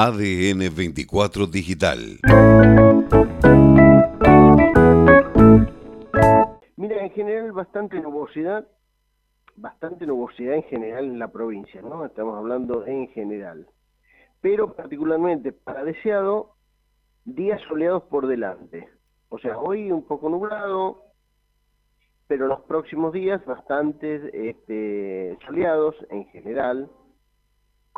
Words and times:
ADN 0.00 0.72
24 0.76 1.48
Digital. 1.48 2.20
Mira, 6.76 7.02
en 7.04 7.10
general 7.10 7.50
bastante 7.50 7.98
nubosidad, 7.98 8.68
bastante 9.56 10.06
nubosidad 10.06 10.54
en 10.54 10.62
general 10.62 11.04
en 11.06 11.18
la 11.18 11.32
provincia, 11.32 11.82
¿no? 11.82 12.04
Estamos 12.04 12.38
hablando 12.38 12.86
en 12.86 13.08
general. 13.08 13.66
Pero 14.40 14.76
particularmente 14.76 15.50
para 15.50 15.82
deseado, 15.82 16.54
días 17.24 17.60
soleados 17.68 18.04
por 18.04 18.28
delante. 18.28 18.88
O 19.30 19.40
sea, 19.40 19.58
hoy 19.58 19.90
un 19.90 20.04
poco 20.04 20.28
nublado, 20.28 21.06
pero 22.28 22.46
los 22.46 22.60
próximos 22.60 23.12
días 23.12 23.44
bastante 23.44 24.48
este, 24.48 25.36
soleados 25.44 25.96
en 26.10 26.24
general, 26.26 26.88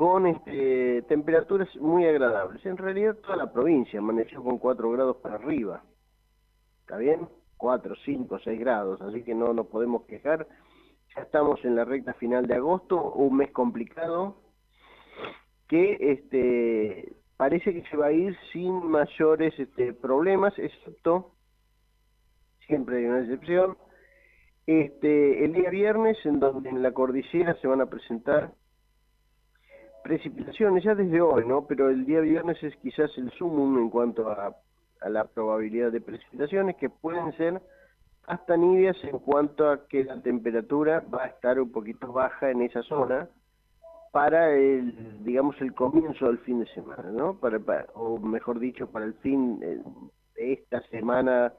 con 0.00 0.26
este, 0.26 1.02
temperaturas 1.02 1.68
muy 1.76 2.06
agradables. 2.06 2.64
En 2.64 2.78
realidad 2.78 3.16
toda 3.16 3.36
la 3.36 3.52
provincia 3.52 3.98
amaneció 3.98 4.42
con 4.42 4.56
4 4.56 4.90
grados 4.92 5.18
para 5.18 5.34
arriba. 5.34 5.84
¿Está 6.80 6.96
bien? 6.96 7.28
4, 7.58 7.94
5, 8.06 8.38
6 8.42 8.60
grados, 8.60 9.02
así 9.02 9.22
que 9.22 9.34
no 9.34 9.52
nos 9.52 9.66
podemos 9.66 10.04
quejar. 10.06 10.48
Ya 11.14 11.20
estamos 11.20 11.62
en 11.66 11.76
la 11.76 11.84
recta 11.84 12.14
final 12.14 12.46
de 12.46 12.54
agosto, 12.54 13.12
un 13.12 13.36
mes 13.36 13.50
complicado, 13.50 14.36
que 15.68 15.98
este, 16.00 17.12
parece 17.36 17.74
que 17.74 17.86
se 17.90 17.98
va 17.98 18.06
a 18.06 18.12
ir 18.12 18.34
sin 18.54 18.82
mayores 18.86 19.52
este, 19.58 19.92
problemas, 19.92 20.58
excepto, 20.58 21.32
siempre 22.66 23.00
hay 23.00 23.04
una 23.04 23.20
excepción, 23.20 23.76
este, 24.66 25.44
el 25.44 25.52
día 25.52 25.68
viernes, 25.68 26.16
en 26.24 26.40
donde 26.40 26.70
en 26.70 26.82
la 26.82 26.92
cordillera 26.92 27.52
se 27.60 27.68
van 27.68 27.82
a 27.82 27.90
presentar 27.90 28.54
precipitaciones, 30.10 30.82
ya 30.82 30.96
desde 30.96 31.20
hoy, 31.20 31.46
¿no? 31.46 31.66
Pero 31.68 31.88
el 31.88 32.04
día 32.04 32.18
viernes 32.18 32.60
es 32.64 32.74
quizás 32.78 33.16
el 33.16 33.30
sumum 33.38 33.78
en 33.78 33.90
cuanto 33.90 34.28
a, 34.28 34.56
la 35.08 35.24
probabilidad 35.24 35.92
de 35.92 36.00
precipitaciones, 36.00 36.74
que 36.76 36.90
pueden 36.90 37.32
ser 37.36 37.62
hasta 38.26 38.56
niveles 38.56 38.96
en 39.04 39.20
cuanto 39.20 39.70
a 39.70 39.86
que 39.86 40.02
la 40.02 40.20
temperatura 40.20 41.04
va 41.14 41.24
a 41.24 41.26
estar 41.28 41.60
un 41.60 41.70
poquito 41.70 42.12
baja 42.12 42.50
en 42.50 42.62
esa 42.62 42.82
zona, 42.82 43.28
para 44.10 44.52
el, 44.52 45.22
digamos, 45.24 45.54
el 45.60 45.72
comienzo 45.74 46.26
del 46.26 46.38
fin 46.38 46.58
de 46.58 46.66
semana, 46.74 47.08
¿no? 47.12 47.38
Para, 47.38 47.60
o 47.94 48.18
mejor 48.18 48.58
dicho, 48.58 48.90
para 48.90 49.04
el 49.04 49.14
fin 49.14 49.60
de 49.60 49.80
esta 50.34 50.82
semana, 50.88 51.52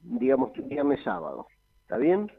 digamos, 0.00 0.52
viernes 0.66 1.04
sábado. 1.04 1.46
¿Está 1.82 1.98
bien? 1.98 2.32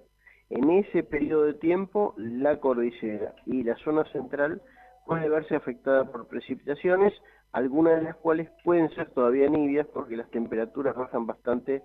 En 0.50 0.72
ese 0.72 1.04
periodo 1.04 1.44
de 1.44 1.54
tiempo, 1.54 2.16
la 2.17 2.60
cordillera 2.60 3.36
y 3.45 3.64
la 3.64 3.76
zona 3.76 4.04
central 4.06 4.60
puede 5.06 5.30
verse 5.30 5.56
afectada 5.56 6.06
por 6.06 6.28
precipitaciones, 6.28 7.14
algunas 7.52 7.98
de 7.98 8.04
las 8.04 8.16
cuales 8.18 8.50
pueden 8.64 8.90
ser 8.92 9.10
todavía 9.12 9.50
nibias 9.50 9.88
porque 9.88 10.18
las 10.18 10.30
temperaturas 10.32 10.95
bajan 10.95 11.28
bastante 11.28 11.84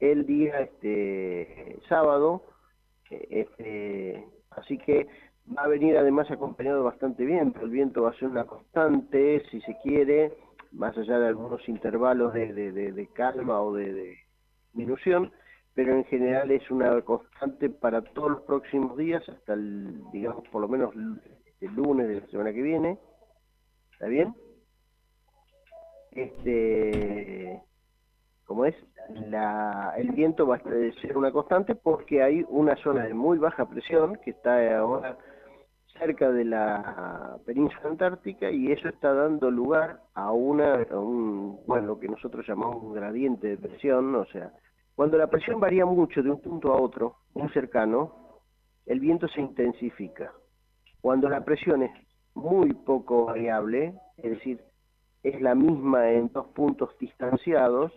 el 0.00 0.26
día 0.26 0.60
este 0.60 1.78
sábado, 1.88 2.42
eh, 3.10 3.26
este, 3.30 4.26
así 4.50 4.78
que 4.78 5.06
va 5.56 5.64
a 5.64 5.68
venir 5.68 5.96
además 5.96 6.30
acompañado 6.30 6.84
bastante 6.84 7.24
bien, 7.24 7.52
pero 7.52 7.66
el 7.66 7.70
viento 7.70 8.02
va 8.02 8.10
a 8.10 8.18
ser 8.18 8.28
una 8.28 8.44
constante, 8.44 9.42
si 9.50 9.60
se 9.62 9.76
quiere, 9.82 10.32
más 10.72 10.96
allá 10.96 11.18
de 11.18 11.28
algunos 11.28 11.68
intervalos 11.68 12.32
de, 12.34 12.52
de, 12.52 13.06
calma 13.12 13.60
o 13.60 13.74
de, 13.74 14.16
disminución, 14.72 15.32
pero 15.74 15.94
en 15.94 16.04
general 16.04 16.50
es 16.50 16.68
una 16.70 17.00
constante 17.02 17.68
para 17.68 18.02
todos 18.02 18.30
los 18.32 18.40
próximos 18.42 18.96
días, 18.96 19.26
hasta 19.28 19.54
el, 19.54 20.00
digamos, 20.12 20.48
por 20.48 20.62
lo 20.62 20.68
menos 20.68 20.94
el 21.66 21.74
lunes 21.74 22.08
de 22.08 22.20
la 22.20 22.26
semana 22.28 22.52
que 22.52 22.62
viene. 22.62 22.98
¿Está 23.92 24.06
bien? 24.06 24.34
Este, 26.12 27.60
como 28.44 28.64
es, 28.64 28.74
la, 29.28 29.94
el 29.96 30.12
viento 30.12 30.46
va 30.46 30.56
a 30.56 30.62
ser 31.00 31.16
una 31.16 31.32
constante 31.32 31.74
porque 31.74 32.22
hay 32.22 32.44
una 32.48 32.76
zona 32.76 33.04
de 33.04 33.14
muy 33.14 33.38
baja 33.38 33.68
presión 33.68 34.16
que 34.24 34.30
está 34.30 34.78
ahora 34.78 35.18
cerca 35.98 36.30
de 36.30 36.44
la 36.44 37.38
península 37.46 37.90
antártica 37.90 38.50
y 38.50 38.72
eso 38.72 38.88
está 38.88 39.12
dando 39.12 39.50
lugar 39.50 40.00
a 40.14 40.32
una 40.32 40.84
un, 40.90 41.60
bueno 41.66 41.88
lo 41.88 42.00
que 42.00 42.08
nosotros 42.08 42.44
llamamos 42.46 42.82
un 42.82 42.94
gradiente 42.94 43.46
de 43.48 43.56
presión 43.56 44.14
o 44.16 44.24
sea 44.26 44.52
cuando 44.96 45.16
la 45.16 45.28
presión 45.28 45.60
varía 45.60 45.86
mucho 45.86 46.20
de 46.20 46.30
un 46.30 46.40
punto 46.40 46.72
a 46.72 46.80
otro 46.80 47.18
muy 47.34 47.48
cercano 47.50 48.40
el 48.86 48.98
viento 48.98 49.28
se 49.28 49.40
intensifica 49.40 50.32
cuando 51.04 51.28
la 51.28 51.44
presión 51.44 51.82
es 51.82 51.90
muy 52.32 52.72
poco 52.72 53.26
variable 53.26 53.92
es 54.16 54.30
decir 54.30 54.64
es 55.22 55.38
la 55.42 55.54
misma 55.54 56.10
en 56.10 56.32
dos 56.32 56.46
puntos 56.54 56.96
distanciados 56.98 57.92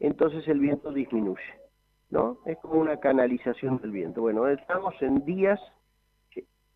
entonces 0.00 0.42
el 0.48 0.58
viento 0.58 0.90
disminuye 0.90 1.40
no 2.10 2.38
es 2.46 2.58
como 2.58 2.80
una 2.80 2.98
canalización 2.98 3.78
del 3.78 3.92
viento. 3.92 4.22
Bueno 4.22 4.48
estamos 4.48 4.92
en 5.02 5.24
días 5.24 5.60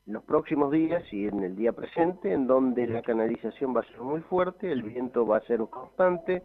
los 0.07 0.23
próximos 0.23 0.71
días 0.71 1.03
y 1.13 1.27
en 1.27 1.43
el 1.43 1.57
día 1.57 1.73
presente, 1.73 2.33
en 2.33 2.47
donde 2.47 2.87
la 2.87 3.03
canalización 3.03 3.75
va 3.75 3.81
a 3.81 3.87
ser 3.87 4.01
muy 4.03 4.21
fuerte, 4.21 4.71
el 4.71 4.85
viento 4.85 5.27
va 5.27 5.39
a 5.39 5.47
ser 5.47 5.59
constante 5.69 6.45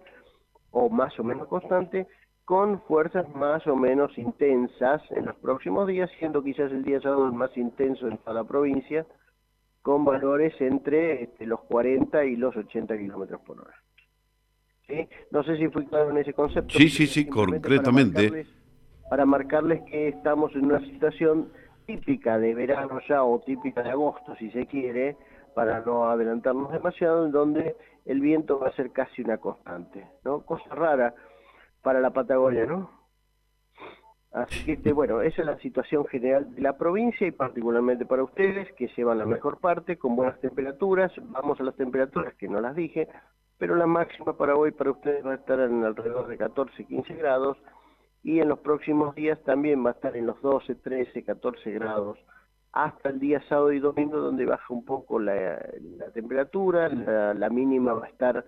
o 0.71 0.89
más 0.89 1.19
o 1.19 1.23
menos 1.23 1.47
constante, 1.47 2.07
con 2.43 2.81
fuerzas 2.83 3.27
más 3.35 3.67
o 3.67 3.75
menos 3.75 4.17
intensas 4.17 5.01
en 5.11 5.25
los 5.25 5.35
próximos 5.37 5.87
días, 5.87 6.09
siendo 6.17 6.43
quizás 6.43 6.71
el 6.71 6.83
día 6.83 7.01
sábado 7.01 7.25
el 7.25 7.33
más 7.33 7.55
intenso 7.55 8.07
en 8.07 8.17
toda 8.19 8.33
la 8.33 8.43
provincia, 8.43 9.05
con 9.87 10.03
valores 10.03 10.53
entre 10.59 11.23
este, 11.23 11.45
los 11.45 11.61
40 11.61 12.25
y 12.25 12.35
los 12.35 12.53
80 12.57 12.97
kilómetros 12.97 13.39
por 13.39 13.61
hora. 13.61 13.73
¿Sí? 14.85 15.07
No 15.31 15.43
sé 15.43 15.55
si 15.55 15.69
fui 15.69 15.85
claro 15.85 16.09
en 16.09 16.17
ese 16.17 16.33
concepto. 16.33 16.77
Sí, 16.77 16.89
sí, 16.89 17.07
sí, 17.07 17.25
concretamente. 17.25 18.45
para 19.09 19.25
marcarles 19.25 19.83
que 19.83 20.09
estamos 20.09 20.53
en 20.55 20.65
una 20.65 20.81
situación 20.81 21.53
típica 21.85 22.37
de 22.37 22.53
verano 22.53 22.99
ya 23.07 23.23
o 23.23 23.39
típica 23.39 23.81
de 23.81 23.91
agosto 23.91 24.35
si 24.35 24.51
se 24.51 24.65
quiere, 24.65 25.15
para 25.55 25.79
no 25.79 26.09
adelantarnos 26.09 26.69
demasiado, 26.69 27.25
en 27.25 27.31
donde 27.31 27.77
el 28.03 28.19
viento 28.19 28.59
va 28.59 28.67
a 28.67 28.73
ser 28.73 28.91
casi 28.91 29.21
una 29.21 29.37
constante, 29.37 30.05
¿no? 30.25 30.41
Cosa 30.41 30.75
rara 30.75 31.15
para 31.81 32.01
la 32.01 32.09
Patagonia, 32.09 32.65
¿no? 32.65 32.91
Así 34.37 34.63
que, 34.65 34.73
este, 34.73 34.93
bueno, 34.93 35.21
esa 35.21 35.41
es 35.41 35.47
la 35.47 35.57
situación 35.57 36.05
general 36.05 36.53
de 36.53 36.61
la 36.61 36.77
provincia 36.77 37.25
y 37.25 37.31
particularmente 37.31 38.05
para 38.05 38.23
ustedes, 38.23 38.71
que 38.73 38.87
llevan 38.95 39.17
la 39.17 39.25
mejor 39.25 39.59
parte 39.59 39.97
con 39.97 40.15
buenas 40.15 40.39
temperaturas. 40.39 41.11
Vamos 41.31 41.59
a 41.59 41.63
las 41.63 41.75
temperaturas 41.75 42.35
que 42.35 42.47
no 42.47 42.61
las 42.61 42.75
dije, 42.75 43.07
pero 43.57 43.75
la 43.75 43.87
máxima 43.87 44.37
para 44.37 44.55
hoy 44.55 44.71
para 44.71 44.91
ustedes 44.91 45.25
va 45.25 45.31
a 45.31 45.35
estar 45.35 45.59
en 45.59 45.83
alrededor 45.83 46.27
de 46.27 46.37
14, 46.37 46.85
15 46.85 47.15
grados. 47.15 47.57
Y 48.21 48.39
en 48.39 48.49
los 48.49 48.59
próximos 48.59 49.15
días 49.15 49.41
también 49.43 49.83
va 49.83 49.89
a 49.89 49.93
estar 49.93 50.15
en 50.15 50.27
los 50.27 50.39
12, 50.43 50.75
13, 50.75 51.23
14 51.23 51.71
grados, 51.71 52.19
hasta 52.73 53.09
el 53.09 53.19
día 53.19 53.41
sábado 53.49 53.71
y 53.71 53.79
domingo 53.79 54.19
donde 54.19 54.45
baja 54.45 54.71
un 54.71 54.85
poco 54.85 55.17
la, 55.17 55.57
temperatura, 56.13 56.89
la, 56.89 57.49
mínima 57.49 57.93
va 57.93 58.05
a 58.05 58.09
estar 58.09 58.45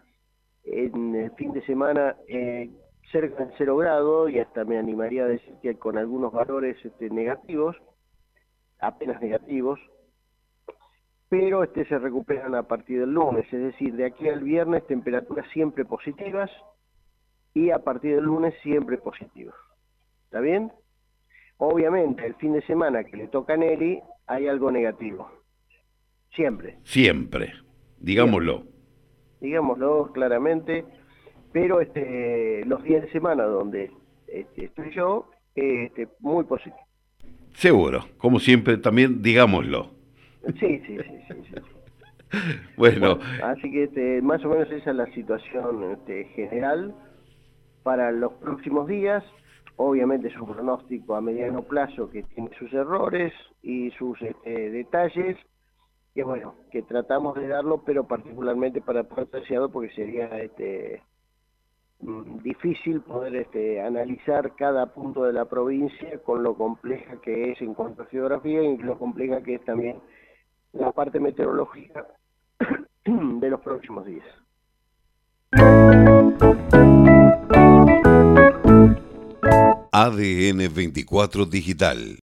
en 0.65 1.15
el 1.15 1.31
fin 1.31 1.51
de 1.53 1.65
semana 1.65 2.15
eh, 2.27 2.69
cerca 3.11 3.43
del 3.43 3.53
0 3.57 3.77
grado 3.77 4.29
y 4.29 4.39
hasta 4.39 4.63
me 4.65 4.77
animaría 4.77 5.23
a 5.23 5.27
decir 5.27 5.55
que 5.61 5.75
con 5.75 5.97
algunos 5.97 6.31
valores 6.31 6.77
este, 6.83 7.09
negativos, 7.09 7.75
apenas 8.79 9.21
negativos, 9.21 9.79
pero 11.27 11.63
este 11.63 11.85
se 11.85 11.99
recuperan 11.99 12.55
a 12.55 12.63
partir 12.63 12.99
del 12.99 13.13
lunes, 13.13 13.45
es 13.53 13.61
decir, 13.61 13.95
de 13.95 14.05
aquí 14.05 14.27
al 14.27 14.41
viernes 14.41 14.85
temperaturas 14.87 15.45
siempre 15.53 15.85
positivas 15.85 16.49
y 17.53 17.69
a 17.71 17.79
partir 17.79 18.15
del 18.15 18.25
lunes 18.25 18.53
siempre 18.63 18.97
positivas. 18.97 19.55
¿Está 20.25 20.39
bien? 20.39 20.71
Obviamente, 21.57 22.25
el 22.25 22.35
fin 22.35 22.53
de 22.53 22.61
semana 22.63 23.03
que 23.03 23.17
le 23.17 23.27
toca 23.27 23.53
a 23.53 23.57
Nelly, 23.57 24.01
hay 24.27 24.47
algo 24.47 24.71
negativo. 24.71 25.29
Siempre. 26.33 26.77
Siempre, 26.83 27.53
digámoslo. 27.99 28.63
Digámoslo 29.41 30.11
claramente, 30.13 30.85
pero 31.51 31.81
este, 31.81 32.63
los 32.65 32.83
días 32.83 33.03
de 33.03 33.11
semana 33.11 33.43
donde 33.43 33.91
este, 34.27 34.65
estoy 34.65 34.91
yo, 34.93 35.29
este, 35.55 36.07
muy 36.19 36.43
positivo. 36.45 36.77
Seguro, 37.53 38.05
como 38.17 38.39
siempre, 38.39 38.77
también 38.77 39.21
digámoslo. 39.21 39.91
Sí, 40.59 40.79
sí, 40.85 40.97
sí, 40.97 41.23
sí. 41.27 41.55
bueno. 42.77 43.19
Así 43.43 43.71
que 43.71 43.83
este, 43.83 44.21
más 44.21 44.43
o 44.45 44.49
menos 44.49 44.71
esa 44.71 44.91
es 44.91 44.95
la 44.95 45.11
situación 45.13 45.91
este, 45.91 46.25
general 46.35 46.93
para 47.83 48.11
los 48.11 48.33
próximos 48.33 48.87
días 48.87 49.23
obviamente 49.81 50.27
es 50.27 50.35
un 50.35 50.51
pronóstico 50.51 51.15
a 51.15 51.21
mediano 51.21 51.63
plazo 51.63 52.09
que 52.09 52.23
tiene 52.23 52.49
sus 52.59 52.71
errores 52.73 53.31
y 53.61 53.91
sus 53.91 54.21
este, 54.21 54.71
detalles, 54.71 55.37
que 56.13 56.21
bueno, 56.23 56.53
que 56.69 56.81
tratamos 56.81 57.35
de 57.35 57.47
darlo, 57.47 57.81
pero 57.85 58.05
particularmente 58.05 58.81
para 58.81 59.05
Puerto 59.05 59.39
Deseado 59.39 59.71
porque 59.71 59.95
sería 59.95 60.25
este 60.41 61.01
difícil 61.99 63.01
poder 63.01 63.35
este, 63.35 63.81
analizar 63.81 64.55
cada 64.55 64.85
punto 64.87 65.23
de 65.23 65.33
la 65.33 65.45
provincia 65.45 66.19
con 66.23 66.43
lo 66.43 66.55
compleja 66.55 67.19
que 67.21 67.51
es 67.51 67.61
en 67.61 67.73
cuanto 67.73 68.03
a 68.03 68.05
geografía 68.05 68.63
y 68.63 68.77
lo 68.77 68.97
compleja 68.97 69.41
que 69.43 69.55
es 69.55 69.65
también 69.65 69.97
la 70.73 70.91
parte 70.91 71.19
meteorológica 71.19 72.07
de 73.05 73.49
los 73.49 73.59
próximos 73.61 74.05
días. 74.05 74.25
ADN 79.91 80.73
24 80.73 81.45
Digital 81.45 82.17